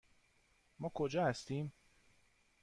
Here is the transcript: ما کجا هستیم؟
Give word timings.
ما 0.79 0.89
کجا 0.93 1.25
هستیم؟ 1.29 1.73